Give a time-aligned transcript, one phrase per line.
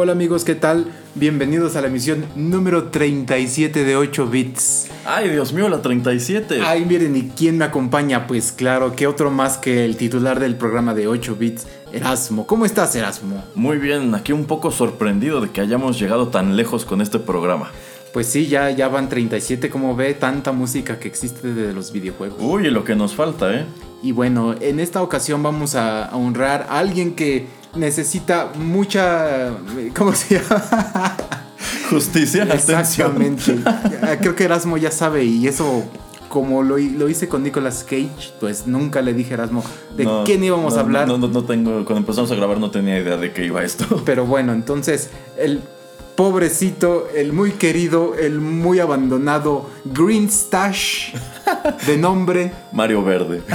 [0.00, 0.92] Hola amigos, ¿qué tal?
[1.16, 4.86] Bienvenidos a la emisión número 37 de 8 bits.
[5.04, 6.60] Ay, Dios mío, la 37.
[6.64, 8.28] Ay, miren, ¿y quién me acompaña?
[8.28, 12.46] Pues claro, ¿qué otro más que el titular del programa de 8 bits, Erasmo?
[12.46, 13.42] ¿Cómo estás, Erasmo?
[13.56, 17.72] Muy bien, aquí un poco sorprendido de que hayamos llegado tan lejos con este programa.
[18.12, 22.38] Pues sí, ya, ya van 37, como ve, tanta música que existe de los videojuegos.
[22.40, 23.66] Uy, lo que nos falta, ¿eh?
[24.00, 29.50] Y bueno, en esta ocasión vamos a, a honrar a alguien que necesita mucha...
[29.96, 31.16] ¿Cómo se llama?
[31.90, 33.58] Justicia, Exactamente.
[34.20, 35.84] Creo que Erasmo ya sabe y eso
[36.28, 39.64] como lo, lo, hice con Nicolas Cage, pues nunca le dije a Erasmo
[39.96, 41.08] de No, quién íbamos no, a hablar.
[41.08, 44.02] No, no, no tengo, cuando empezamos a grabar no tenía idea de qué iba esto.
[44.04, 45.62] Pero bueno, entonces el
[46.16, 51.14] pobrecito, el muy querido, el muy abandonado Green Stash
[51.86, 53.42] de nombre Mario Verde.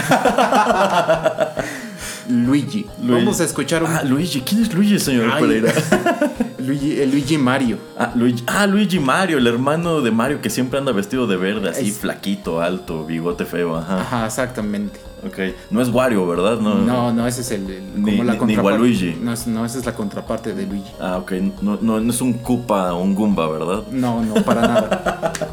[2.30, 2.86] Luigi.
[3.02, 3.14] Luigi.
[3.26, 4.42] Vamos a escuchar un Ah, Luigi.
[4.42, 5.42] ¿Quién es Luigi, señor Ay.
[5.44, 5.74] Pereira?
[6.60, 7.78] Luigi, el Luigi Mario.
[7.98, 11.70] Ah Luigi, ah, Luigi Mario, el hermano de Mario que siempre anda vestido de verde,
[11.70, 14.00] así Es- flaquito, alto, bigote feo, ajá.
[14.02, 15.00] Ajá, exactamente.
[15.26, 15.38] Ok.
[15.72, 16.60] No es Wario, ¿verdad?
[16.60, 18.72] No, No, no, ese es el, el- Ni- como la ni- ni contraparte.
[18.80, 19.18] Waluigi.
[19.22, 20.92] No, es- no, esa es la contraparte de Luigi.
[21.02, 21.32] Ah, ok.
[21.62, 23.84] No, no, no es un Koopa o un Goomba, ¿verdad?
[23.92, 25.34] No, no, para nada.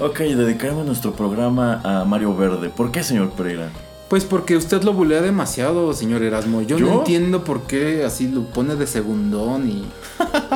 [0.00, 2.68] Ok, dedicaremos nuestro programa a Mario Verde.
[2.68, 3.68] ¿Por qué, señor Pereira?
[4.08, 6.60] Pues porque usted lo bulea demasiado, señor Erasmo.
[6.62, 6.86] Yo, ¿Yo?
[6.86, 9.84] no entiendo por qué así lo pone de segundón y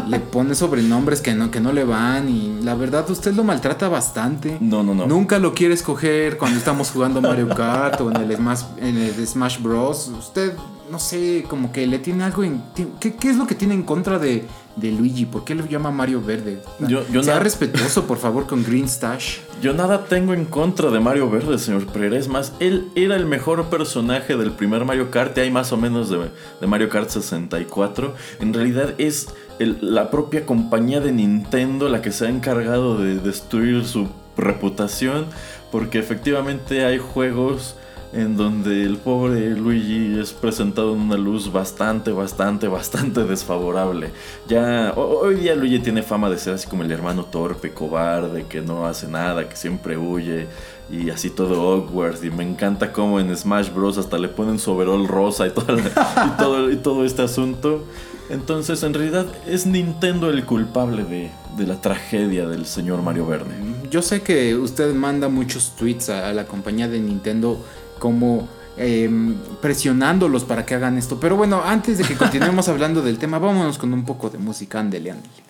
[0.09, 2.29] le pone sobrenombres que no, que no le van.
[2.29, 4.59] Y la verdad, usted lo maltrata bastante.
[4.61, 5.07] No, no, no.
[5.07, 9.27] Nunca lo quiere escoger cuando estamos jugando Mario Kart o en el Smash, en el
[9.27, 10.09] Smash Bros.
[10.19, 10.53] Usted,
[10.91, 12.63] no sé, como que le tiene algo en.
[13.01, 14.47] ¿Qué, qué es lo que tiene en contra de,
[14.81, 15.25] de Luigi?
[15.27, 16.61] ¿Por qué lo llama Mario Verde?
[16.87, 19.39] Yo- yo sea respetuoso, por favor, con Green Stash.
[19.61, 22.17] Yo nada tengo en contra de Mario Verde, señor Pereira.
[22.17, 25.37] Es más, él era el mejor personaje del primer Mario Kart.
[25.39, 26.19] Y hay más o menos de,
[26.61, 28.15] de Mario Kart 64.
[28.41, 29.29] En realidad es
[29.59, 35.27] el- la propia compañía de Nintendo la que se ha encargado de destruir su reputación.
[35.71, 37.77] Porque efectivamente hay juegos
[38.13, 44.11] en donde el pobre Luigi es presentado en una luz bastante, bastante, bastante desfavorable.
[44.49, 48.47] Ya ho- hoy día Luigi tiene fama de ser así como el hermano torpe, cobarde,
[48.49, 50.47] que no hace nada, que siempre huye
[50.91, 52.23] y así todo awkward.
[52.25, 53.99] Y me encanta cómo en Smash Bros.
[53.99, 57.85] hasta le ponen su overall rosa y, y todo, y todo este asunto.
[58.31, 63.55] Entonces, en realidad, es Nintendo el culpable de, de la tragedia del señor Mario Verde.
[63.91, 67.59] Yo sé que usted manda muchos tweets a la compañía de Nintendo
[67.99, 71.19] como em, presionándolos para que hagan esto.
[71.21, 74.81] Pero bueno, antes de que continuemos hablando del tema, vámonos con un poco de música.
[74.81, 75.48] Ándele, ándele.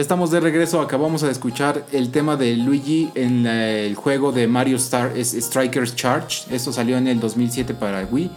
[0.00, 4.46] Ya estamos de regreso, acabamos de escuchar el tema de Luigi en el juego de
[4.46, 6.44] Mario Star Strikers Charge.
[6.50, 8.30] Esto salió en el 2007 para Wii.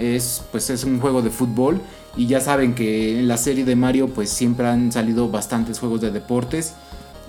[0.00, 1.80] Es, pues es un juego de fútbol
[2.16, 6.00] y ya saben que en la serie de Mario pues siempre han salido bastantes juegos
[6.00, 6.74] de deportes,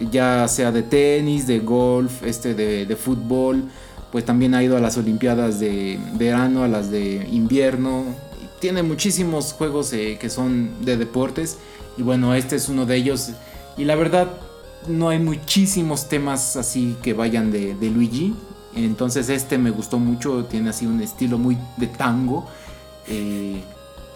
[0.09, 3.65] ya sea de tenis, de golf, este de, fútbol,
[4.11, 8.05] pues también ha ido a las Olimpiadas de verano, a las de invierno.
[8.59, 11.59] Tiene muchísimos juegos eh, que son de deportes
[11.95, 13.33] y bueno, este es uno de ellos
[13.77, 14.27] y la verdad,
[14.87, 18.33] no hay muchísimos temas así que vayan de, Luigi.
[18.75, 22.47] Entonces este me gustó mucho, tiene así un estilo muy de tango.
[23.07, 23.61] Eh,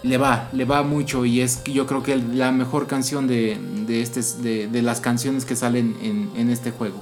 [0.02, 3.56] le va, le va mucho y es yo creo que la mejor canción de,
[3.88, 4.20] este,
[4.68, 5.96] de, las canciones que salen
[6.36, 7.00] en, este juego.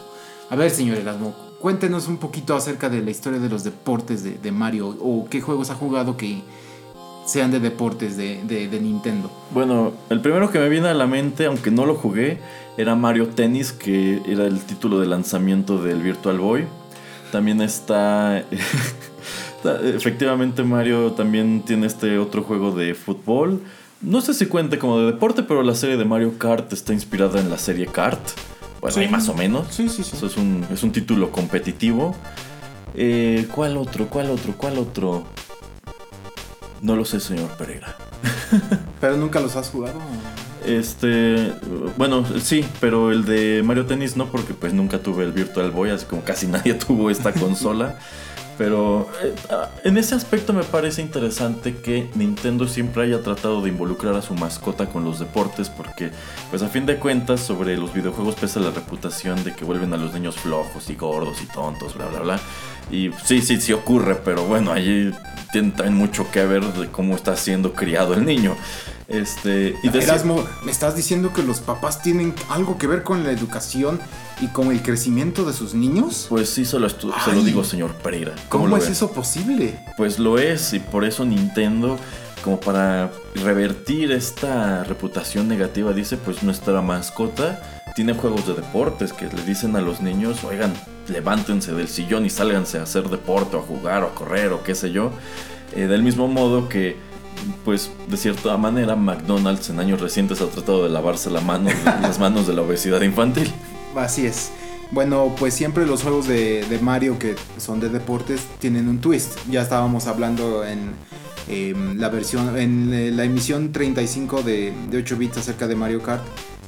[0.51, 4.53] A ver, señor Erasmo, cuéntenos un poquito acerca de la historia de los deportes de,
[4.53, 6.43] Mario o qué juegos ha jugado que,
[7.25, 9.31] sean de deportes de, Nintendo.
[9.51, 12.39] Bueno, el primero que me viene a la mente, aunque no lo jugué,
[12.77, 16.67] era Mario Tennis, que era el título de lanzamiento del Virtual Boy.
[17.33, 18.45] También está...
[19.63, 23.61] Efectivamente Mario también tiene este otro juego de fútbol.
[24.01, 27.39] No sé si cuente como de deporte, pero la serie de Mario Kart está inspirada
[27.39, 28.21] en la serie Kart.
[28.81, 29.09] Bueno, sí.
[29.09, 29.67] más o menos.
[29.71, 30.13] Sí, sí, sí.
[30.17, 32.17] Eso es un, es un título competitivo.
[32.95, 34.09] Eh, ¿Cuál otro?
[34.09, 34.55] ¿Cuál otro?
[34.57, 35.25] ¿Cuál otro?
[36.83, 37.97] No lo sé, señor Pereira.
[39.01, 39.99] ¿Pero nunca los has jugado?
[40.67, 41.53] Este,
[41.97, 45.91] bueno, sí, pero el de Mario Tennis no, porque pues nunca tuve el Virtual Boy,
[45.91, 47.99] así como casi nadie tuvo esta consola.
[48.61, 49.35] Pero eh,
[49.85, 54.35] en ese aspecto me parece interesante que Nintendo siempre haya tratado de involucrar a su
[54.35, 56.11] mascota con los deportes porque
[56.51, 59.97] pues a fin de cuentas sobre los videojuegos pesa la reputación de que vuelven a
[59.97, 62.41] los niños flojos y gordos y tontos, bla, bla, bla.
[62.91, 65.11] Y sí, sí, sí ocurre, pero bueno, allí
[65.53, 68.59] tiene también mucho que ver de cómo está siendo criado el niño.
[69.11, 73.33] Este, y Erasmo, ¿me estás diciendo que los papás tienen algo que ver con la
[73.33, 73.99] educación
[74.41, 76.27] y con el crecimiento de sus niños?
[76.29, 78.37] Pues sí, se lo, se lo digo, señor Pereira.
[78.49, 79.85] ¿Cómo, es eso posible?
[79.97, 81.99] Pues lo es, y por eso Nintendo,
[82.45, 87.61] como para revertir esta reputación negativa, dice, pues nuestra mascota
[87.97, 90.73] tiene juegos de deportes que le dicen a los niños, oigan,
[91.09, 94.63] levántense del sillón y sálganse a hacer deporte o a jugar o a correr o
[94.63, 95.11] qué sé yo.
[95.75, 96.97] Eh, del mismo modo que,
[97.65, 101.71] pues de cierta manera, McDonald's en años recientes ha tratado de lavarse la mano,
[102.03, 103.53] las manos de la obesidad infantil.
[103.97, 104.51] Así es.
[104.93, 109.39] Bueno, pues siempre los juegos de, Mario que son de deportes tienen un twist.
[109.49, 110.93] Ya estábamos hablando en
[111.49, 116.23] em, la versión, en la emisión 35 de, de 8 bits acerca de Mario Kart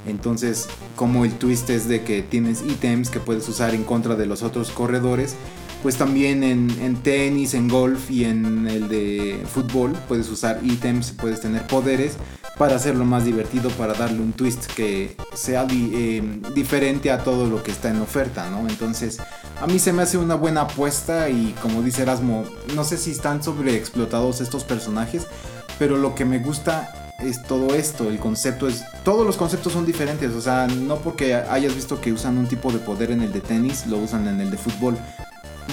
[0.07, 4.26] entonces, como el twist es de que tienes ítems que puedes usar en contra de
[4.26, 5.37] los otros corredores,
[5.83, 11.41] pues también en, tenis, en golf y en el de fútbol puedes usar ítems, puedes
[11.41, 12.17] tener poderes
[12.57, 16.23] para hacerlo más divertido, para darle un twist que sea eh,
[16.55, 18.69] diferente a todo lo que está en oferta, ¿no?
[18.69, 19.19] Entonces,
[19.61, 22.45] a mí se me hace una buena apuesta y como dice Erasmo,
[22.77, 25.27] no sé si están sobreexplotados estos personajes,
[25.81, 29.87] pero lo que me gusta es todo esto, el concepto es, todos los conceptos son
[29.87, 33.33] diferentes, o sea, no porque hayas visto que usan un tipo de poder en el
[33.33, 34.97] de tenis, lo usan en el de fútbol.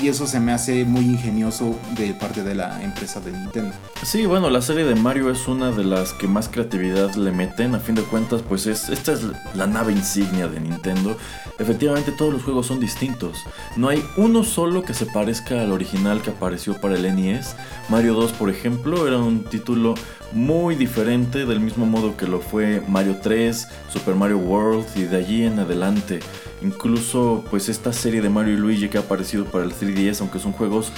[0.01, 3.71] Y eso se me hace muy ingenioso de parte de la empresa de Nintendo.
[4.03, 7.75] Sí, bueno, la serie de Mario es una de las que más creatividad le meten.
[7.75, 9.21] A fin de cuentas, pues es, esta es
[9.55, 11.17] la nave insignia de Nintendo.
[11.59, 13.45] Efectivamente, todos los juegos son distintos.
[13.75, 17.55] No hay uno solo que se parezca al original que apareció para el NES.
[17.89, 19.95] Mario 2, por ejemplo, era un título
[20.31, 25.17] muy diferente, del mismo modo que lo fue Mario 3, Super Mario World y de
[25.17, 26.19] allí en adelante.
[26.61, 30.39] Incluso pues esta serie de Mario y Luigi que ha aparecido para el 3DS, aunque
[30.39, 30.91] son juegos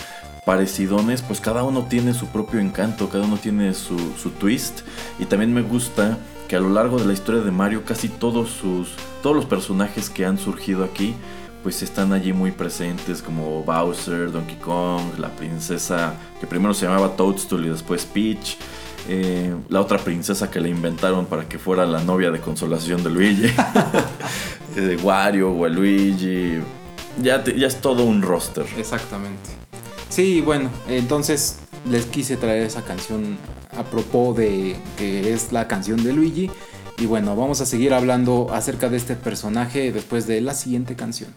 [0.46, 3.98] parecidones, pues cada uno tiene su propio encanto, cada uno tiene su,
[4.40, 4.82] twist.
[5.20, 8.50] Y también me gusta que a lo largo de la historia de Mario casi todos
[8.50, 8.90] sus
[9.24, 11.16] todos los personajes que han surgido aquí
[11.64, 17.16] pues están allí muy presentes como Bowser, Donkey Kong, la princesa que primero se llamaba
[17.16, 18.58] Toadstool y después Peach,
[19.08, 23.10] eh, la otra princesa que le inventaron para que fuera la novia de consolación de
[23.10, 23.54] Luigi,
[24.76, 26.60] de Wario, Waluigi,
[27.22, 28.66] ya, ya es todo un roster.
[28.78, 29.50] Exactamente.
[30.10, 31.58] Sí, bueno, entonces
[31.90, 33.38] les quise traer esa canción
[33.78, 36.52] a propósito de que es la canción de Luigi.
[36.98, 41.32] Y bueno, vamos a seguir hablando acerca de este personaje después de la siguiente canción.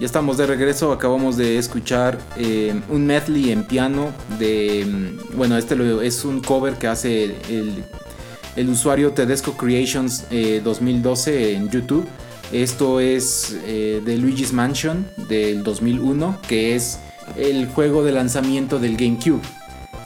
[0.00, 4.86] Ya estamos de regreso, acabamos de escuchar eh, un medley en piano de...
[4.86, 11.68] mm, Bueno, este es un cover que hace el, usuario Tedesco Creations eh, 2012 en
[11.68, 12.06] YouTube.
[12.52, 17.00] Esto es eh, de Luigi's Mansion del 2001, que es
[17.36, 19.42] el juego de lanzamiento del GameCube.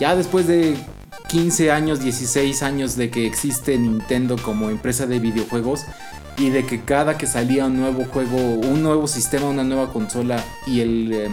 [0.00, 0.74] Ya después de
[1.28, 5.82] 15 años, 16 años de que existe Nintendo como empresa de videojuegos
[6.38, 10.42] y de que cada que salía un nuevo juego, un nuevo sistema, una nueva consola
[10.66, 11.28] y el eh,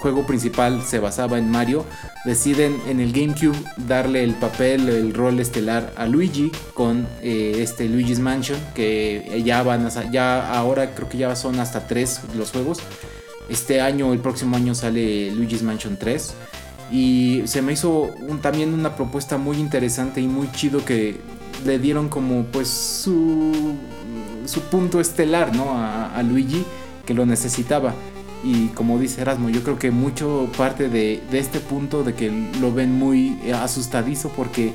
[0.00, 1.84] juego principal se basaba en Mario,
[2.24, 7.88] deciden en el GameCube darle el papel, el rol estelar a Luigi con eh, este
[7.88, 12.50] Luigi's Mansion, que ya van a, ya ahora creo que ya son hasta tres los
[12.50, 12.78] juegos.
[13.48, 16.34] Este año, el próximo año sale Luigi's Mansion 3.
[16.90, 18.10] Y se me hizo
[18.42, 21.20] también una propuesta muy interesante y muy chido que
[21.64, 23.74] le dieron como pues su,
[24.48, 25.72] su punto estelar ¿no?
[25.72, 26.64] a, a Luigi
[27.06, 27.94] que lo necesitaba.
[28.44, 32.30] Y como dice Erasmo, yo creo que mucho parte de, de este punto de que
[32.60, 34.72] lo ven muy asustadizo porque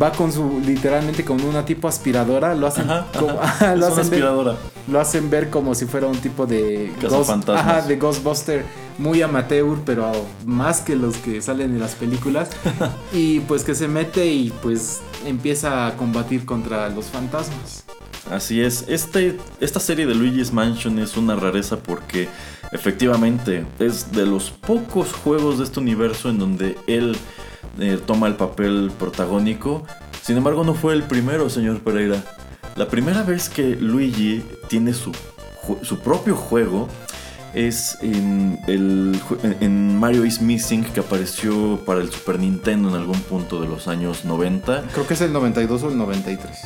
[0.00, 3.74] va con su literalmente con una tipo aspiradora, lo hacen Ajá, como- ajá.
[3.76, 4.56] lo hacen ver-
[4.88, 7.64] lo hacen ver como si fuera un tipo de Cazafantasmas.
[7.78, 8.64] ajá, de Ghostbuster
[8.98, 10.10] muy amateur, pero
[10.44, 12.50] más que los que salen en las películas.
[13.12, 17.84] y pues que se mete y pues empieza a combatir contra los fantasmas.
[18.30, 22.28] Así es, este, esta serie de Luigi's Mansion es una rareza porque
[22.72, 27.16] efectivamente es de los pocos juegos de este universo en donde él
[27.78, 29.84] eh, toma el papel protagónico.
[30.22, 32.22] Sin embargo, no fue el primero, señor Pereira.
[32.76, 35.12] La primera vez que Luigi tiene su,
[35.82, 36.86] su propio juego
[37.54, 38.58] es en-
[39.60, 43.88] en Mario is Missing que apareció para el Super Nintendo en algún punto de los
[43.88, 44.84] años 90.
[44.92, 46.58] Creo que es el 92 o el 93.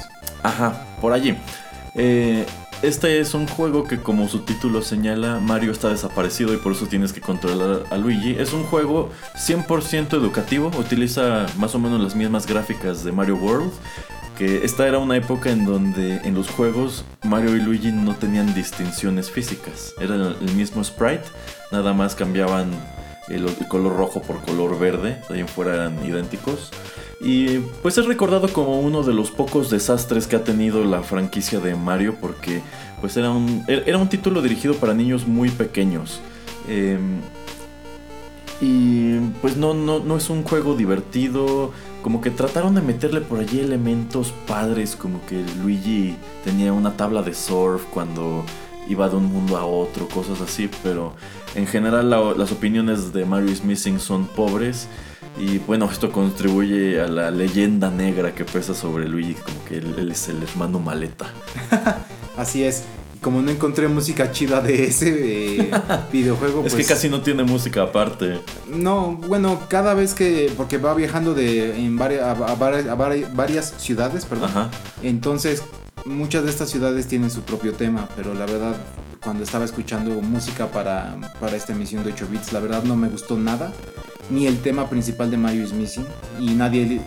[0.43, 1.37] Ajá, por allí.
[1.95, 2.47] Eh,
[2.83, 6.87] este es un juego que como su título señala, Mario está desaparecido y por eso
[6.87, 8.35] tienes que controlar a Luigi.
[8.37, 13.71] Es un juego 100% educativo, utiliza más o menos las mismas gráficas de Mario World.
[14.37, 18.53] Que esta era una época en donde en los juegos Mario y Luigi no tenían
[18.53, 19.95] distinciones físicas.
[20.01, 21.27] Era el mismo sprite,
[21.71, 22.73] nada más cambiaban
[23.29, 26.73] el, color rojo por color verde, de ahí idénticos.
[27.23, 31.61] Y pues es recordado como uno de los pocos desastres que ha tenido la franquicia
[31.61, 32.63] de Mario porque
[33.01, 36.21] pues era un, er- era un título dirigido para niños muy pequeños.
[36.69, 37.21] Em,
[38.61, 41.73] y pues no, no, no es un juego divertido.
[42.03, 47.23] Como que trataron de meterle por allí elementos padres, como que Luigi tenía una tabla
[47.23, 48.45] de surf cuando
[48.89, 51.15] iba de un mundo a otro, cosas así, pero
[51.55, 54.89] en general la- las opiniones de Mario is Missing son pobres
[55.39, 59.95] y bueno, esto contribuye a la leyenda negra que pesa sobre Luigi, como que él,
[59.99, 61.27] él es el hermano maleta.
[62.37, 62.85] Así es.
[63.21, 65.71] Como no encontré música chida de ese eh,
[66.13, 68.41] videojuego, Es pues, que casi no tiene música aparte.
[68.69, 70.53] No, bueno, cada vez que.
[70.57, 74.51] Porque va viajando de en varias, a, a vari- a vari- varias ciudades, perdón.
[74.51, 74.71] Ajá.
[75.05, 75.63] Entonces,
[76.05, 78.75] muchas de estas ciudades tienen su propio tema, pero la verdad,
[79.23, 83.07] cuando estaba escuchando música para, para esta emisión de 8 bits, la verdad no me
[83.09, 83.73] gustó nada.
[84.31, 86.07] Ni el tema principal de Mario is Missing.
[86.41, 87.01] Y nadie,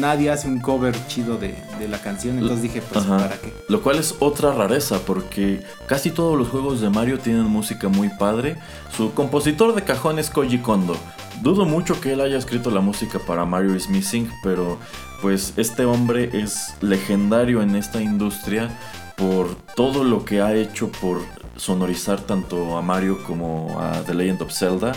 [0.00, 2.38] nadie hace un cover chido de, de la canción.
[2.38, 3.18] Entonces dije, pues, Ajá.
[3.18, 3.52] ¿para qué?
[3.68, 8.08] Lo cual es otra rareza porque casi todos los juegos de Mario tienen música muy
[8.10, 8.56] padre.
[8.96, 10.96] Su compositor de cajón es Koji Kondo.
[11.42, 14.76] Dudo mucho que él haya escrito la música para Mario is Missing, pero
[15.22, 18.68] pues este hombre es legendario en esta industria
[19.16, 21.20] por todo lo que ha hecho por
[21.56, 24.92] sonorizar tanto a Mario como a The Legend of Zelda.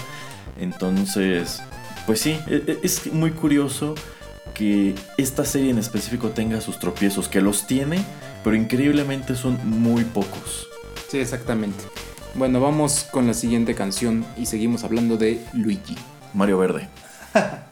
[0.60, 1.62] Entonces,
[2.06, 3.96] pues sí, e- e- es muy curioso
[4.54, 8.04] que esta serie en específico tenga sus tropiezos, que los tiene,
[8.44, 10.68] pero increíblemente son muy pocos.
[11.10, 11.84] Sí, exactamente.
[12.34, 15.96] Bueno, vamos con la siguiente canción y seguimos hablando de Luigi.
[16.34, 16.88] Mario Verde.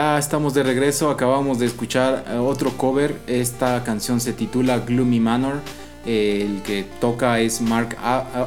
[0.00, 3.14] Ya estamos de regreso, acabamos de escuchar eh, otro cover.
[3.26, 5.56] Esta canción se titula Gloomy Manor.
[6.06, 7.98] El que toca es Mark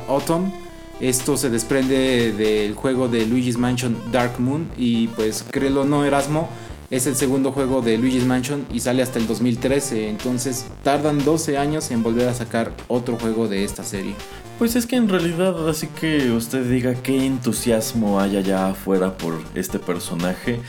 [0.07, 0.51] Autumn.
[0.99, 4.67] Esto se desprende del juego de Luigi's Mansion Dark Moon.
[4.77, 6.49] Y pues créelo no, Erasmo,
[6.89, 10.09] es el segundo juego de Luigi's Mansion y sale hasta el 2013.
[10.09, 14.15] Entonces tardan 12 años en volver a sacar otro juego de esta serie.
[14.57, 19.41] Pues es que en realidad, así que usted diga qué entusiasmo hay allá afuera por
[19.55, 20.59] este personaje,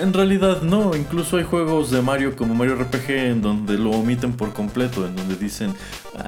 [0.00, 4.32] en realidad no, incluso hay juegos de Mario como Mario RPG en donde lo omiten
[4.32, 5.74] por completo, en donde dicen,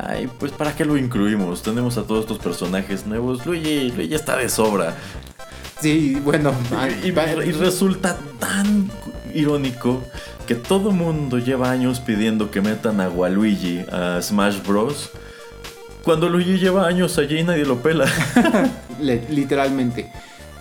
[0.09, 4.37] ay, pues para qué lo incluimos, tenemos a todos estos personajes nuevos, Luigi, Luigi está
[4.37, 4.97] de sobra.
[5.81, 6.53] Sí, bueno,
[7.05, 8.91] y, y resulta tan
[9.35, 10.03] irónico
[10.49, 15.11] que todo mundo lleva años pidiendo que metan a Waluigi a Smash Bros.
[16.03, 18.07] Cuando Luigi lleva años allí y nadie lo pela.
[18.99, 20.11] Literalmente.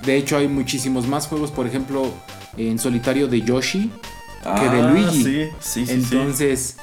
[0.05, 1.51] De hecho, hay muchísimos más juegos.
[1.51, 2.12] Por ejemplo,
[2.58, 3.91] en solitario de Yoshi
[4.41, 5.24] que de ah, Luigi.
[5.24, 5.93] Sí, sí, sí.
[5.93, 6.78] Entonces,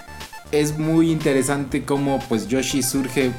[0.52, 3.32] es muy interesante cómo pues Yoshi surge,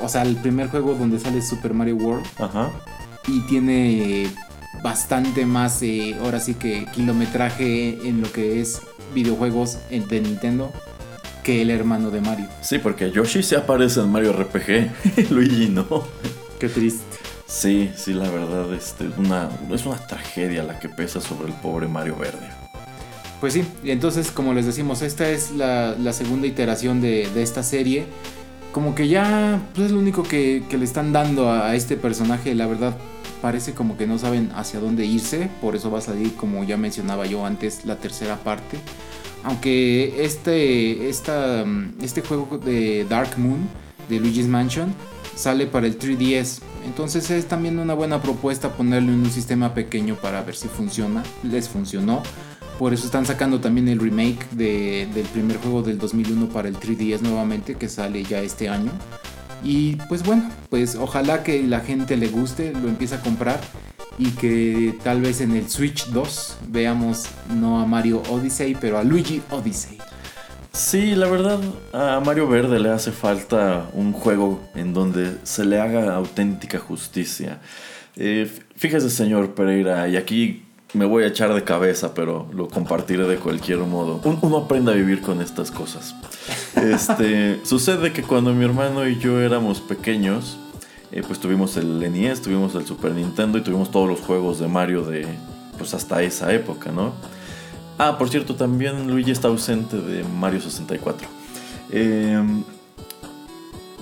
[0.00, 2.26] o sea, el primer juego donde sale Super Mario World.
[2.38, 2.70] Ajá.
[3.26, 4.28] Y tiene
[4.82, 8.80] bastante más, eh, ahora sí que kilometraje en lo que es
[9.14, 10.72] videojuegos de Nintendo
[11.42, 12.46] que el hermano de Mario.
[12.60, 16.04] Sí, porque Yoshi se aparece en Mario RPG, Luigi no.
[16.58, 17.07] Qué triste.
[17.48, 21.88] Sí, sí, la verdad este, una, es una tragedia la que pesa sobre el pobre
[21.88, 22.46] Mario Verde.
[23.40, 28.04] Pues sí, entonces como les decimos, esta es la, segunda iteración de, esta serie.
[28.70, 32.66] Como que ya pues, es lo único que, le están dando a, este personaje, la
[32.66, 32.94] verdad
[33.40, 36.76] parece como que no saben hacia dónde irse, por eso va a salir como ya
[36.76, 38.78] mencionaba yo antes la tercera parte.
[39.42, 41.64] Aunque este, esta,
[42.02, 43.66] este juego de Dark Moon
[44.10, 44.92] de Luigi's Mansion
[45.34, 50.16] sale para el 3DS, entonces es también una buena propuesta ponerlo en un sistema pequeño
[50.16, 51.22] para ver si funciona.
[51.42, 52.22] Les funcionó.
[52.78, 57.20] Por eso están sacando también el remake del primer juego del 2001 para el 3DS
[57.20, 58.92] nuevamente, que sale ya este año.
[59.64, 63.60] Y pues bueno, pues ojalá que la gente le guste, lo empiece a comprar
[64.16, 69.02] y que tal vez en el Switch 2 veamos no a Mario Odyssey, pero a
[69.02, 69.98] Luigi Odyssey.
[70.72, 71.58] Sí, la verdad
[71.92, 77.58] a Mario Verde le hace falta un juego en donde se le haga auténtica justicia.
[78.16, 83.26] Eh, fíjese señor Pereira, y aquí me voy a echar de cabeza, pero lo compartiré
[83.26, 84.20] de cualquier modo.
[84.42, 86.14] uno aprende a vivir con estas cosas.
[86.76, 90.58] Este, sucede que cuando mi hermano y yo éramos pequeños,
[91.12, 94.68] eh, pues tuvimos el NES, tuvimos el Super Nintendo y tuvimos todos los juegos de
[94.68, 95.26] Mario de
[95.76, 97.12] pues hasta esa época, ¿no?
[97.98, 101.26] Ah, por cierto, también Luigi está ausente de Mario 64.
[101.90, 102.62] Em,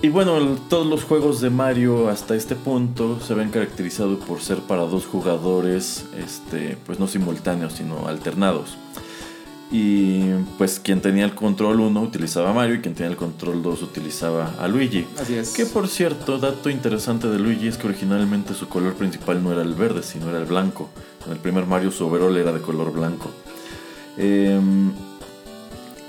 [0.03, 4.59] y bueno, todos los juegos de Mario hasta este punto se ven caracterizados por ser
[4.59, 8.77] para dos jugadores, este, pues no simultáneos, sino alternados.
[9.73, 10.21] Y
[10.59, 13.83] pues quien tenía el control 1 utilizaba a Mario y quien tenía el control 2
[13.83, 15.07] utilizaba a Luigi.
[15.19, 15.55] Así es.
[15.55, 19.63] Que por cierto, dato interesante de Luigi es que originalmente su color principal no era
[19.63, 20.91] el verde, sino era el blanco.
[21.25, 23.31] En el primer Mario su overall era de color blanco.
[24.17, 24.93] Em,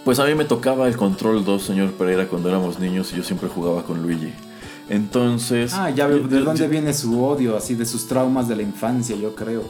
[0.06, 3.24] pues a mí me tocaba el control 2, señor Pereira, cuando éramos niños y yo
[3.24, 4.34] siempre jugaba con Luigi.
[4.90, 5.74] Entonces.
[5.74, 9.16] Ah, ya veo de dónde viene su odio, así de sus traumas de la infancia,
[9.16, 9.64] yo creo.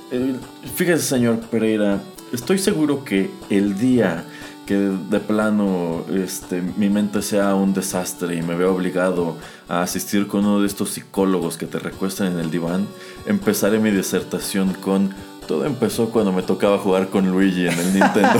[0.76, 4.26] fíjese, señor Pereira, estoy seguro que el día
[4.68, 9.38] que de plano este, mi mente sea un desastre y me vea obligado
[9.70, 12.86] a asistir con uno de estos psicólogos que te recuestan en el diván,
[13.26, 15.16] empezaré mi disertación con
[15.48, 18.40] todo empezó cuando me tocaba jugar con Luigi en el Nintendo.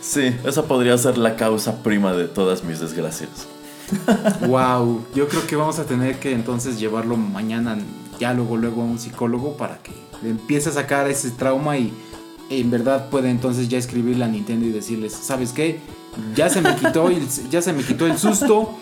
[0.00, 3.46] sí, esa podría ser la causa prima de todas mis desgracias.
[4.46, 7.78] wow, yo creo que vamos a tener que entonces llevarlo mañana
[8.20, 11.94] ya luego luego a un psicólogo para que empiece a sacar ese trauma y
[12.50, 15.80] en verdad puede entonces ya escribirle a Nintendo y decirles, ¿sabes qué?
[16.34, 17.08] Ya se me quitó
[17.50, 18.74] ya se me quitó el susto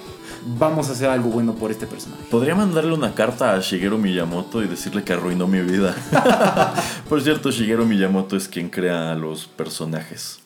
[0.47, 2.23] vamos a hacer algo bueno por este personaje.
[2.31, 5.95] Podría mandarle una carta a Shigeru Miyamoto y decirle que arruinó mi vida.
[7.09, 10.41] por cierto, Shigeru Miyamoto es quien crea los personajes.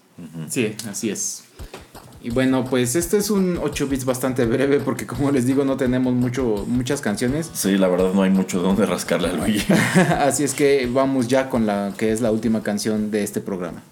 [0.48, 1.44] Sí, así es.
[2.22, 5.78] Y bueno, pues este es un 8 bits bastante breve porque como les digo no
[5.78, 7.50] tenemos mucho, muchas canciones.
[7.54, 9.72] Sí, la verdad no hay mucho de donde rascarle a Luigi.
[10.18, 13.82] Así es que vamos ya con la que es la última canción de este programa.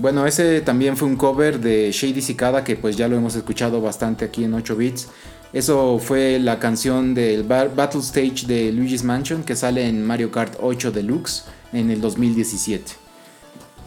[0.00, 3.82] Bueno, ese también fue un cover de Shady Cicada que pues ya lo hemos escuchado
[3.82, 5.08] bastante aquí en 8 bits.
[5.52, 10.54] Eso fue la canción del Battle Stage de Luigi's Mansion que sale en Mario Kart
[10.58, 12.92] 8 Deluxe en el 2017.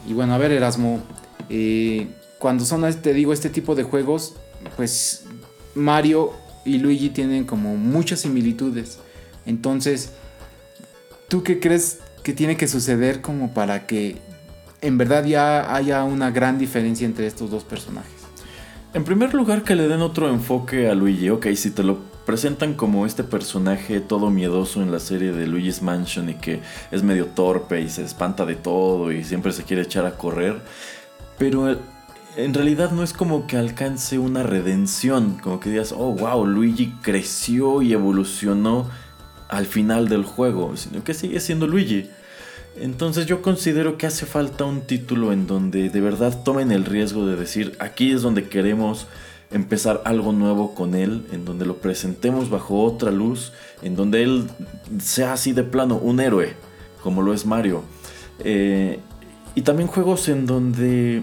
[0.08, 1.02] Y bueno, a ver Erasmo,
[1.50, 4.36] eh, cuando son, te digo, este tipo de juegos,
[4.76, 5.26] pues
[5.74, 9.00] Mario y Luigi tienen como muchas similitudes.
[9.48, 10.12] Entonces,
[11.28, 14.22] ¿tú qué crees que tiene que suceder como para que
[14.84, 18.12] en verdad ya haya una gran diferencia entre estos dos personajes?
[18.94, 21.32] En primer lugar, que le den otro enfoque a Luigi.
[21.32, 25.82] Ok, si te lo presentan como este personaje todo miedoso en la serie de Luigi's
[25.82, 29.82] Mansion y que es medio torpe y se espanta de todo y siempre se quiere
[29.82, 30.62] echar a correr.
[31.38, 31.76] Pero
[32.36, 36.94] en realidad no es como que alcance una redención, como que digas, oh wow, Luigi
[37.02, 38.90] creció y evolucionó
[39.50, 42.10] al final del juego, sino que sigue siendo Luigi.
[42.76, 47.26] Entonces yo considero que hace falta un título en donde de verdad tomen el riesgo
[47.26, 49.08] de decir, aquí es donde queremos
[49.52, 54.48] empezar algo nuevo con él, en donde lo presentemos bajo otra luz, en donde él
[55.00, 56.56] sea así de plano, un héroe,
[57.04, 57.84] como lo es Mario.
[58.40, 59.00] Eh,
[59.54, 61.22] y también juegos en donde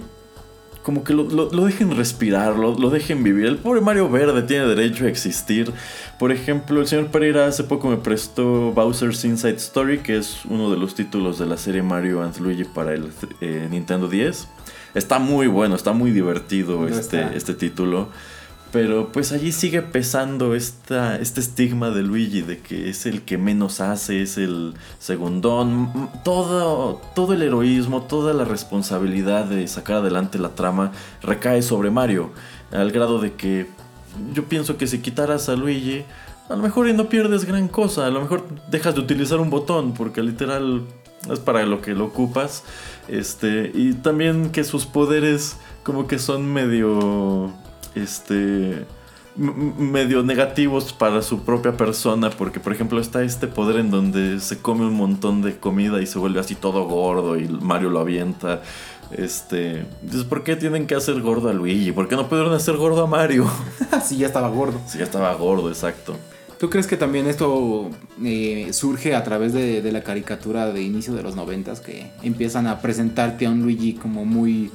[0.82, 3.46] como que lo, dejen respirar, lo, dejen vivir.
[3.46, 5.72] El pobre Mario Verde tiene derecho a existir.
[6.18, 10.70] Por ejemplo, el señor Pereira hace poco me prestó Bowser's Inside Story, que es uno
[10.70, 14.48] de los títulos de la serie Mario and Luigi para el eh, Nintendo 10.
[14.94, 18.08] Está muy bueno, está muy divertido este, este título.
[18.72, 23.36] Pero pues allí sigue pesando esta, este estigma de Luigi, de que es el que
[23.36, 26.08] menos hace, es el segundón.
[26.22, 32.30] Todo, todo el heroísmo, toda la responsabilidad de sacar adelante la trama recae sobre Mario.
[32.70, 33.66] Al grado de que
[34.32, 36.04] yo pienso que si quitaras a Luigi,
[36.48, 38.06] a lo mejor no pierdes gran cosa.
[38.06, 40.86] A lo mejor dejas de utilizar un botón, porque literal
[41.28, 42.62] es para lo que lo ocupas.
[43.08, 47.52] Este, y también que sus poderes como que son medio
[47.94, 48.86] este
[49.36, 54.58] medio negativos para su propia persona porque por ejemplo está este poder en donde se
[54.58, 58.62] come un montón de comida y se vuelve así todo gordo y Mario lo avienta
[59.12, 59.86] este
[60.28, 61.92] ¿por qué tienen que hacer gordo a Luigi?
[61.92, 63.48] ¿por qué no pudieron hacer gordo a Mario?
[64.04, 66.16] si ya estaba gordo si ya estaba gordo exacto
[66.58, 67.88] ¿Tú crees que también esto
[68.22, 72.66] eh, surge a través de, de, la caricatura de inicio de los noventas que empiezan
[72.66, 74.70] a presentarte a un Luigi como muy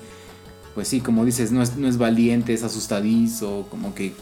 [0.76, 4.14] pues sí, como dices, no es, no es valiente, es asustadizo, como que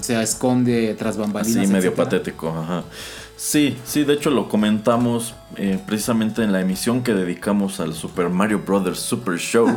[0.00, 1.66] se esconde tras bambalinas.
[1.66, 2.84] Sí, medio patético, ajá.
[3.36, 8.28] Sí, sí, de hecho lo comentamos eh, precisamente en la emisión que dedicamos al Super
[8.28, 8.98] Mario Bros.
[8.98, 9.68] Super Show.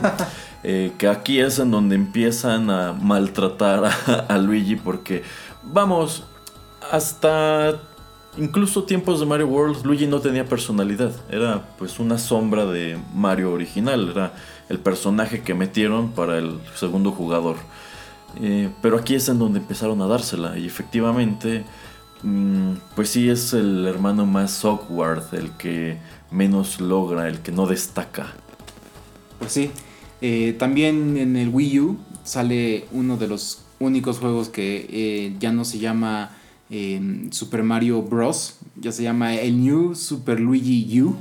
[0.67, 3.83] Eh, que aquí es en donde empiezan a maltratar
[4.27, 5.21] a, Luigi porque,
[5.61, 6.23] vamos,
[6.91, 7.79] hasta
[8.35, 11.11] incluso tiempos de Mario World, Luigi no tenía personalidad.
[11.29, 14.09] Era pues una sombra de Mario original.
[14.09, 14.33] Era
[14.69, 17.57] el personaje que metieron para el segundo jugador.
[18.41, 21.63] Eh, pero aquí es en donde empezaron a dársela y efectivamente,
[22.23, 25.97] mm, pues sí es el hermano más awkward, el que
[26.31, 28.33] menos logra, el que no destaca.
[29.39, 29.71] Pues sí,
[30.21, 35.51] eh, también en el Wii U sale uno de los únicos juegos que eh, ya
[35.51, 36.31] no se llama
[37.29, 38.57] Super Mario Bros.
[38.75, 41.15] Ya se llama el New Super Luigi U.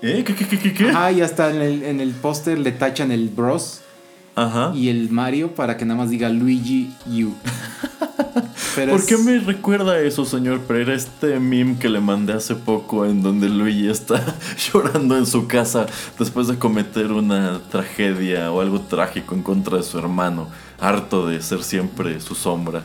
[0.00, 0.22] ¿Eh?
[0.24, 0.90] ¿Qué, qué, qué, qué?
[0.94, 3.80] Ah, ya está en el, en el póster le tachan el Bros.
[4.36, 4.72] Ajá.
[4.74, 7.34] Y el Mario para que nada más diga Luigi U.
[8.86, 10.94] ¿Por qué me recuerda eso, señor Pereira?
[10.94, 14.36] Este meme que le mandé hace poco en donde Luigi está
[14.72, 19.82] llorando en su casa después de cometer una tragedia o algo trágico en contra de
[19.82, 22.82] su hermano, harto de ser siempre su sombra.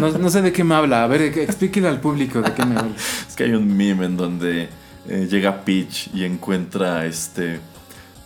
[0.00, 1.04] No, sé de qué me habla.
[1.04, 2.94] A ver, explíquele al público de qué me habla.
[3.28, 4.70] es que hay un meme en donde
[5.08, 7.60] eh, llega Peach y encuentra este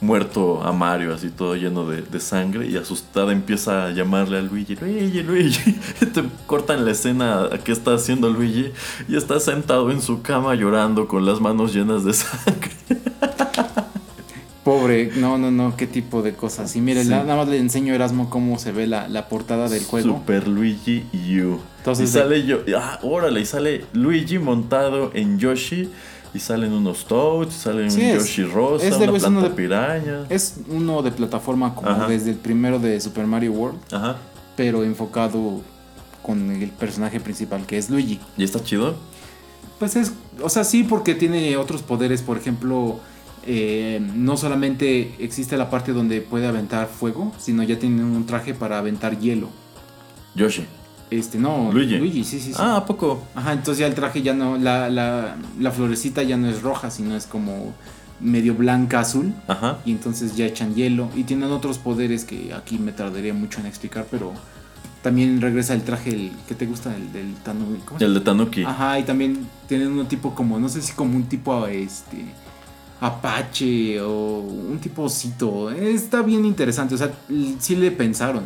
[0.04, 4.76] muerto a Mario, así todo lleno de, sangre, y asustada empieza a llamarle a Luigi,
[4.76, 5.72] Luigi, Luigi.
[6.12, 8.70] Te cortan la escena que está haciendo Luigi
[9.08, 12.70] y está sentado en su cama llorando con las manos llenas de sangre.
[14.62, 16.74] Pobre, no, no, no, qué tipo de cosas.
[16.74, 20.16] Y miren, nada más le enseño a Erasmo cómo se ve la, portada del juego.
[20.16, 21.58] Super Luigi U.
[21.78, 25.90] Entonces, y sale yo, ah, órale, y sale Luigi montado en Yoshi
[26.34, 30.26] y salen unos Toads, salen un Yoshi Rosa, es una planta de, piraña.
[30.28, 33.78] Es uno de plataforma como desde el primero de Super Mario World.
[33.92, 34.16] Ajá.
[34.56, 35.62] Pero enfocado
[36.22, 38.20] con el personaje principal que es Luigi.
[38.36, 38.96] ¿Y está chido?
[39.78, 42.98] Pues es, o sea, sí, porque tiene otros poderes, por ejemplo,
[43.46, 48.54] eh, no solamente existe la parte donde puede aventar fuego, sino ya tiene un traje
[48.54, 49.50] para aventar hielo.
[50.34, 50.66] Yoshi.
[51.10, 52.24] Este, no, Luigi.
[52.24, 52.54] sí, sí, sí.
[52.58, 53.22] Ah, ¿a poco?
[53.34, 56.90] Ajá, entonces ya el traje ya no, la, la, la florecita ya no es roja,
[56.90, 57.74] sino es como
[58.20, 59.32] medio blanca azul.
[59.46, 59.78] Ajá.
[59.84, 61.08] Y entonces ya echan hielo.
[61.14, 64.32] Y tienen otros poderes que aquí me tardaría mucho en explicar, pero
[65.02, 67.82] también regresa el traje el, que te gusta, el del Tanuki.
[67.84, 68.64] ¿cómo se El de Tanuki.
[68.64, 72.24] Ajá, y también tienen un tipo como, no sé si como un tipo este
[73.00, 75.70] Apache o un tipo osito.
[75.70, 77.12] Está bien interesante, o sea,
[77.58, 78.44] sí le pensaron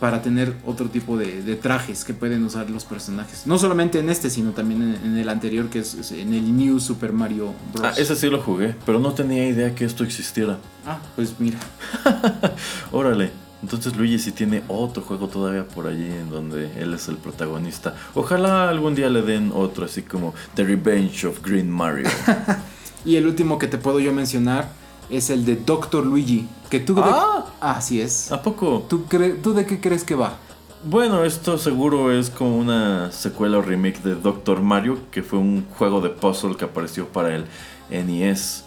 [0.00, 3.46] para tener otro tipo de, de trajes que pueden usar los personajes.
[3.46, 6.56] No solamente en este, sino también en, en el anterior, que es, es en el
[6.56, 7.98] New Super Mario Bros.
[7.98, 10.58] Ah, ese sí lo jugué, pero no tenía idea que esto existiera.
[10.86, 11.58] Ah, pues mira.
[12.92, 13.30] Órale.
[13.60, 17.94] Entonces Luigi sí tiene otro juego todavía por allí en donde él es el protagonista.
[18.14, 22.08] Ojalá algún día le den otro así como The Revenge of Green Mario.
[23.04, 24.68] Y el último que te puedo yo mencionar
[25.10, 26.46] es el de Doctor Luigi.
[26.70, 26.94] Que tú...
[26.94, 27.46] de- Ah.
[27.60, 28.30] Así es.
[28.30, 28.84] ¿A poco?
[28.88, 30.36] ¿Tú, cre- ¿Tú de qué crees que va?
[30.84, 35.66] Bueno, esto seguro es como una secuela o remake de Doctor Mario, que fue un
[35.76, 37.46] juego de puzzle que apareció para el
[37.90, 38.64] NES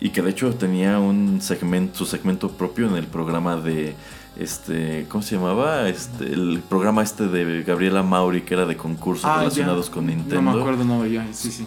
[0.00, 3.94] y que de hecho tenía un segmento, su segmento propio en el programa de
[4.36, 5.88] este, ¿cómo se llamaba?
[5.88, 9.92] Este, el programa este de Gabriela Mauri que era de concursos Ah, relacionados ya.
[9.92, 10.42] con Nintendo.
[10.42, 11.66] No me acuerdo, no, ya, sí, sí.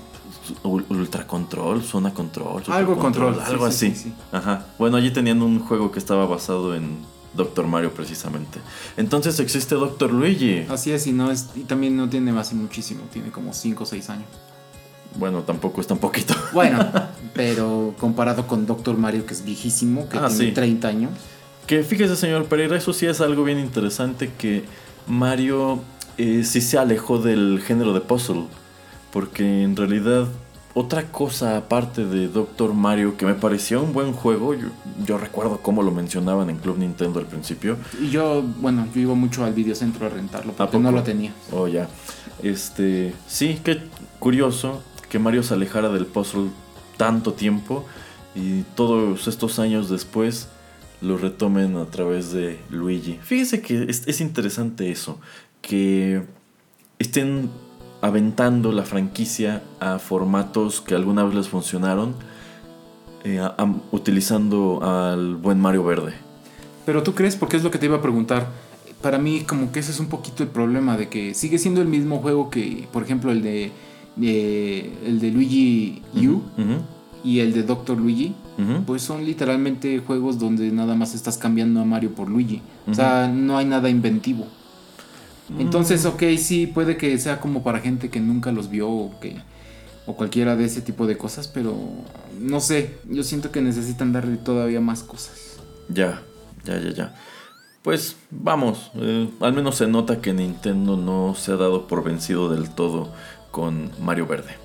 [0.63, 3.95] Ul- Ultra Control, Zona Control, Super Algo Control, algo sí, así.
[3.95, 4.13] sí, sí.
[4.31, 4.65] Ajá.
[4.79, 6.97] Bueno, allí tenían un juego que estaba basado en
[7.33, 8.59] Doctor Mario precisamente.
[8.97, 10.65] Entonces existe Doctor Luigi.
[10.69, 13.85] Así es, y, no es, y también no tiene hace muchísimo, tiene como 5 o
[13.85, 14.27] 6 años.
[15.17, 16.33] Bueno, tampoco es tan poquito.
[16.53, 16.79] Bueno,
[17.33, 20.51] pero comparado con Doctor Mario, que es viejísimo, que Ah, tiene sí.
[20.53, 21.11] 30 años.
[21.67, 24.63] Que fíjese, señor Pereira, eso sí es algo bien interesante que
[25.07, 25.79] Mario
[26.17, 28.45] eh, sí se alejó del género de puzzle.
[29.15, 30.27] Porque en realidad,
[30.73, 34.67] otra cosa aparte de Doctor Mario que me pareció un buen juego, yo,
[35.05, 37.77] yo recuerdo cómo lo mencionaban en Club Nintendo al principio.
[38.01, 41.33] Y yo, bueno, yo iba mucho al videocentro a rentarlo, porque no lo tenía.
[41.53, 41.87] Oh, ya.
[42.43, 43.83] Este, sí, qué
[44.19, 46.49] curioso que Mario se alejara del puzzle
[46.97, 47.85] tanto tiempo
[48.35, 50.49] y todos estos años después
[50.99, 53.17] lo retomen a través de Luigi.
[53.23, 55.21] Fíjese que es, es interesante eso,
[55.61, 56.21] que
[56.99, 57.49] estén
[58.05, 62.13] aventando la franquicia a formatos que alguna vez les funcionaron,
[63.23, 66.13] eh, a- a- utilizando al buen Mario Verde.
[66.85, 68.47] Pero tú crees, porque es lo que te iba a preguntar.
[69.01, 71.87] Para mí, como que ese es un poquito el problema de que sigue siendo el
[71.87, 73.71] mismo juego que, por ejemplo, el de,
[74.15, 76.41] de- el de Luigi U
[77.23, 78.35] y el de Doctor Luigi.
[78.85, 82.61] Pues son literalmente juegos donde nada más estás cambiando a Mario por Luigi.
[82.87, 84.45] O sea, no hay nada inventivo.
[85.59, 89.35] Entonces, ok, sí, puede que sea como para gente que nunca los vio o que
[90.07, 91.75] o cualquiera de ese tipo de cosas, pero
[92.39, 95.57] no sé, yo siento que necesitan darle todavía más cosas.
[95.89, 96.21] Ya,
[96.63, 97.15] ya, ya, ya.
[97.81, 102.49] Pues vamos, eh, al menos se nota que Nintendo no se ha dado por vencido
[102.49, 103.11] del todo
[103.51, 104.55] con Mario Verde.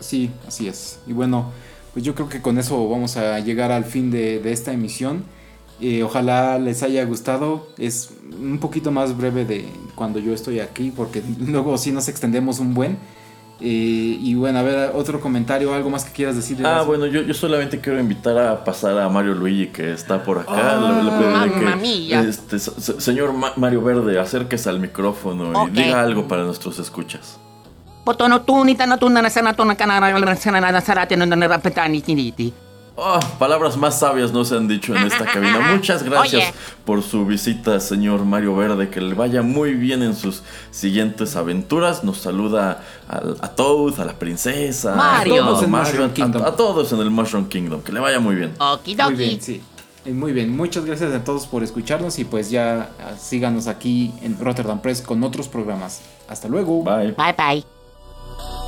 [0.00, 1.00] Sí, así es.
[1.06, 1.52] Y bueno,
[1.92, 5.24] pues yo creo que con eso vamos a llegar al fin de, de esta emisión.
[5.80, 7.68] Eh, ojalá les haya gustado.
[7.78, 8.10] Es
[8.40, 12.74] un poquito más breve de cuando yo estoy aquí, porque luego sí nos extendemos un
[12.74, 12.98] buen.
[13.60, 16.64] Eh, y bueno, a ver, otro comentario, algo más que quieras decir.
[16.64, 20.38] Ah, bueno, yo, yo solamente quiero invitar a pasar a Mario Luigi que está por
[20.38, 20.52] acá.
[20.78, 21.10] Ah, Le-
[21.52, 22.20] que, mamma mia.
[22.22, 26.78] este, se- se- señor Ma- Mario Verde, acérquese al micrófono y diga algo para nuestros
[26.78, 27.38] escuchas.
[33.00, 35.60] Oh, palabras más sabias no se han dicho en esta cabina.
[35.72, 36.54] Muchas gracias Oye.
[36.84, 38.88] por su visita, señor Mario Verde.
[38.90, 40.42] Que le vaya muy bien en sus
[40.72, 42.02] siguientes aventuras.
[42.02, 45.44] Nos saluda al- a, Toad, a la princesa, Mario.
[45.44, 46.42] a, todos en Mario, Mushroom a- Kingdom.
[46.44, 47.82] A, todos en el Mushroom Kingdom.
[47.82, 48.54] Que le vaya muy bien.
[48.58, 49.14] Okidoki.
[49.14, 49.62] Muy bien, sí.
[50.04, 54.12] Eh, Muy bien, muchas gracias a todos por escucharnos y pues ya ah, síganos aquí
[54.22, 56.00] en Rotterdam Press con otros programas.
[56.28, 56.82] Hasta luego.
[56.82, 57.12] Bye.
[57.12, 58.67] Bye bye.